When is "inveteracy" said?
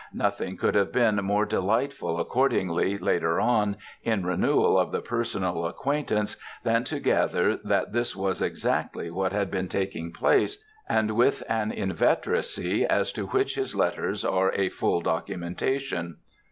11.71-12.83